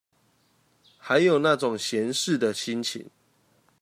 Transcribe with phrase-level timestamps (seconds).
[0.97, 3.11] 還有那種閒適的心情